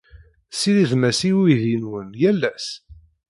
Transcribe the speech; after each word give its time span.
Tessiridem-as 0.49 1.19
i 1.29 1.31
uydi-nwen 1.39 2.09
yal 2.21 2.41
ass? 2.51 2.67